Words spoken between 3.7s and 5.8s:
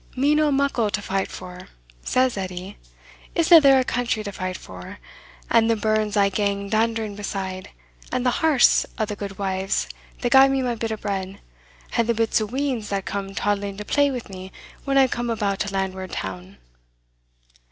the country to fight for, and the